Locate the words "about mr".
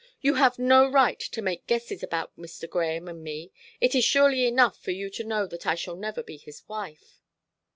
2.01-2.67